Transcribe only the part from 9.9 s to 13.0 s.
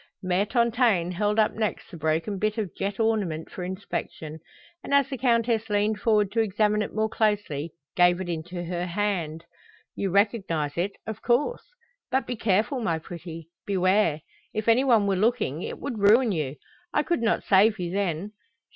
"You recognize it, of course. But be careful, my